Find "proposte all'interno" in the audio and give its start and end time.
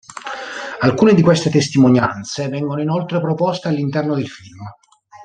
3.21-4.15